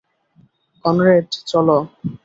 [0.85, 1.77] Conrad, চলো।